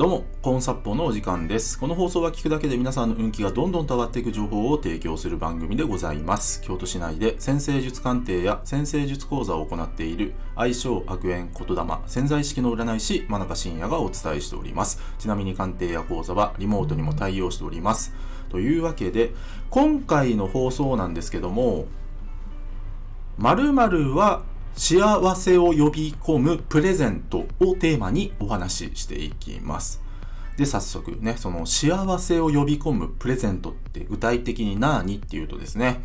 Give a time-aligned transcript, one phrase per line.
[0.00, 1.78] どうも、コーンサッポのお時間です。
[1.78, 6.62] この放送は聞くだけで皆さんの運気がどんどんと上がっていく情報を提供する番組でございます。
[6.62, 15.02] 京都市内で先生術鑑定や先生術講座を行っている相性悪縁言霊潜在意識の占い師真中信也がお伝えしております。
[15.18, 18.14] ちなみに鑑定や講座はリモートにも対応しております。
[18.48, 19.34] というわけで、
[19.68, 21.84] 今回の放送なんですけども、
[23.36, 24.44] 〇〇は
[24.74, 30.02] 幸せを呼び込むプレゼントをテーマにお話ししていきます。
[30.56, 36.02] で、早速ね、その幸せを呼び込むプレゼントって具体的に何っていうとですね、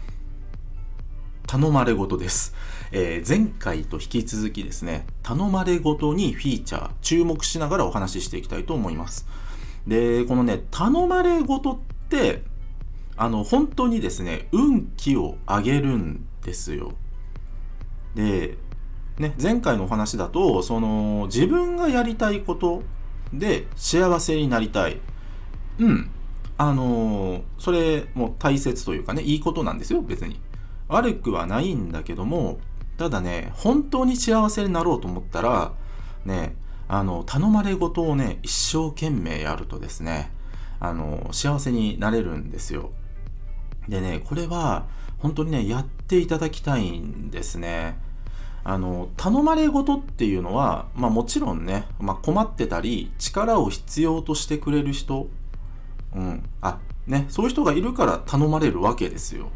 [1.48, 2.54] 頼まれ事です。
[2.92, 9.28] えー前回と引き続きですね、頼まれ事にフィーチャー、注目しながらお話ししていきたいと思います。
[9.88, 11.78] で、このね、頼まれ事っ
[12.10, 12.44] て、
[13.18, 16.94] あの、本当にですね、運気を上げるんですよ。
[18.16, 18.58] で、
[19.20, 22.84] ね、前回のお話だと、その、自分がやりたいこと
[23.34, 25.00] で幸せになりたい。
[25.80, 26.10] うん。
[26.58, 30.40] あのーそれも大切というかね、いいことなんですよ、別に。
[30.88, 32.60] 悪くはないんだけども、
[32.98, 35.74] ただね、本当に幸せになろうと思ったら、
[36.26, 36.56] ね、
[36.88, 40.32] あの、頼まれ事をね、一生懸命やるとですね、
[40.80, 42.92] あの、幸せになれるんですよ。
[43.88, 44.86] でね、これは、
[45.20, 47.98] 本当にね、やっていただきたいんですね。
[48.64, 55.28] あの、頼まれ事っていうのは、まあもちろんね、まあ困ってたり、力を必要としてくれる人、
[56.16, 59.50] うん、あ、ね、そういう人がいるから頼まれるわけですよ。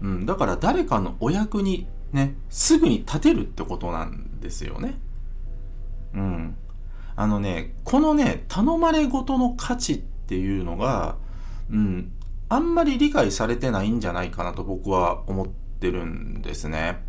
[0.00, 4.98] うん、だから誰かのお役にね、すぐに立てるってことなんですよね。
[6.14, 6.56] うん。
[7.14, 11.16] あのね、このね、頼まれ事の価値っていうのが、
[11.70, 12.12] うん、
[12.48, 17.04] あんまり理解されてないんじゃないかなと僕は思ってるんですね。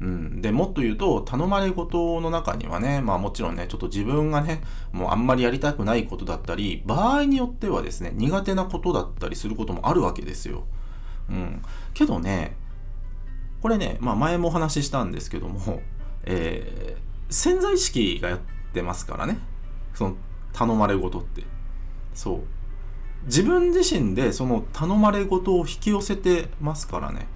[0.00, 10.64] うん、でもっと言うと頼まれ事の中にはねまあもちろんねちょっと自分がねもうあんまりやりたくないことだったり場合によってはですね苦手なことだったりすることもあるわけですよ。
[11.30, 11.62] うん、
[11.94, 12.56] けどね
[13.60, 15.82] これね、まあ、前もお話ししたんですけども、
[16.26, 18.40] えー潜在意識がやっ
[18.74, 19.38] てますからね。
[19.94, 20.16] その
[20.52, 21.42] 頼まれ事って。
[22.14, 22.40] そう。
[23.26, 27.26] 自分自身でその頼まれ事を引き寄せてますからね。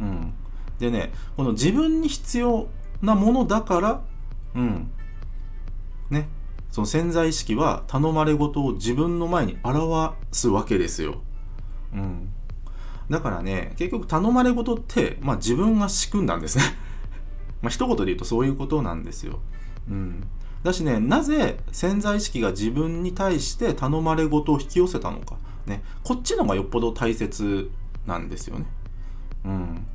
[0.00, 0.34] うん。
[0.78, 2.68] でねこの自分に必要
[3.02, 4.00] なものだから
[4.54, 4.90] うん。
[6.10, 6.28] ね。
[6.70, 11.22] その潜在意識は頼まれ事を自分の前に表すわけですよ。
[11.92, 12.32] うん。
[13.10, 16.64] だからね結局頼まれ事って、まあ、自分が仕組んだんですね。
[17.62, 19.40] まあ一言で言うとそういうことなんですよ。
[19.90, 20.28] うん。
[20.62, 25.36] だしねなぜ潜在意識が自分に対して頼まれ事を引き寄せたのか。
[25.66, 25.82] ね。
[26.02, 27.70] こっちのがよっぽど大切
[28.06, 28.66] なんですよね。
[29.44, 29.86] うん。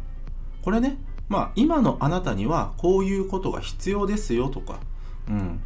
[0.61, 0.97] これね
[1.29, 4.79] まあ今のあなたにはこういうことが必要ですよとか。
[5.27, 5.61] うん。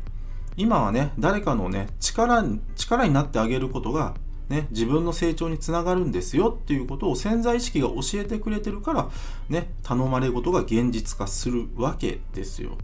[0.56, 2.44] 今はね誰かのね力
[2.75, 4.16] 力になってあげることが
[4.50, 9.09] ね、自分の成長につながるんですよっていうことを潜在意識が教えてくれてるから、
[9.50, 12.78] ね、頼まれ事が現実化するわけですよ。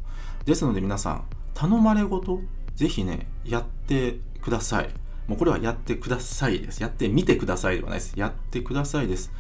[0.45, 1.23] ですので皆さん、
[1.53, 2.41] 頼まれ事、
[2.75, 4.89] ぜひね、やってください。
[5.27, 6.81] もうこれはやってくださいです。
[6.81, 8.13] やってみてくださいではないです。
[8.17, 9.31] やってくださいです。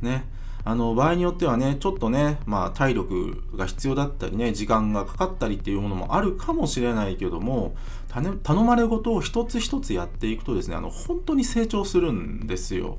[0.00, 0.24] ね。
[0.64, 7.74] あの、場合によってはね、ちょっとね、まあ体力が必要だったりね、時間がかかったりっていうものもあるかもしれないけども、
[8.08, 12.98] たね頼まれ事を一つ一つやっていくとですね、あの、本当に成長するんですよ。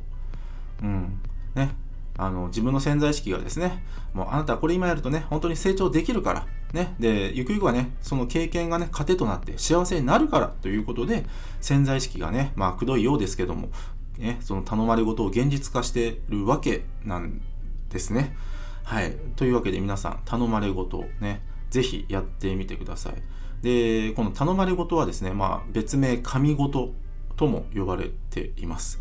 [0.82, 1.20] うん。
[1.56, 1.76] ね。
[2.18, 6.96] あの、自分の潜在意識がですね、もうあなたこれ今やるとね、本当に成長できるから、ね。
[7.00, 11.26] で、ゆくゆくはね、その経験がね、糧となって幸せになるからということで、
[11.62, 13.70] 潜在意識がね、まあ、くどいようですけども、
[14.18, 17.42] ね、その頼まれ事を現実化してるわけなん
[17.90, 18.36] ですね。
[18.84, 19.16] はい。
[19.36, 23.14] というわけで皆さん、頼まれ事をね、ぜひやってみてください。
[23.62, 26.94] で、この頼まれ事はですね、まあ、別名神事
[27.38, 29.00] とも呼ばれています。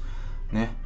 [0.53, 0.77] ね。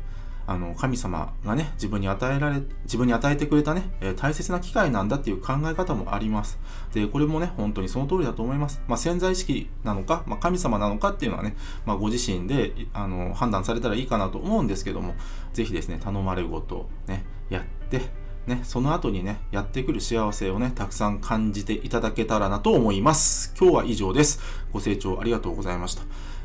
[0.47, 6.59] あの、神様がね、自分に与えられ、自分に与えてくれたね、え大切な機会なんだっていう考え方もあります。
[6.93, 8.81] で、これもね、本当にその通りだと思います。
[8.87, 15.15] まあ、潜在意識なのか、まあ、神様なのかっていうのはね、まあ、ご自身で、あの、判断されたらいいかなと思うんですけども、
[15.53, 18.03] ぜひですね、頼まれ事をね、やって、
[18.47, 23.53] ね、その後にね、やってくる幸せをね、たくさん感じていただけたらなと思います。
[23.59, 24.41] 今日は以上です。
[24.73, 26.03] ご清聴ありがとうございました。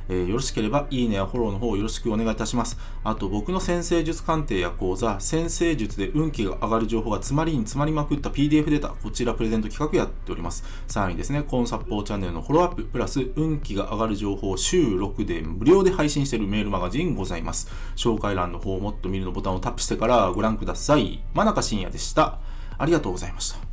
[0.10, 2.78] えーよろしければ、いいねやフォローの方よろしくお願いいたします。
[3.04, 10.64] あと、僕の先生術鑑定や講座、先生術で運気が上がる情報が詰まりに詰まりまくった PDF データ、こちらプレゼント企画やっております。
[10.88, 17.70] さらにですね、コンサッポーチャンネルのフォローアップ、プラス、運気が上がる情報を週6で無料で配信しているメールマガジンございます。
[17.96, 21.24] 紹介欄の方をもっと見るのボタンをタップしてからご覧ください。
[21.34, 22.40] 真中信也でした。
[22.78, 23.71] ありがとうございました。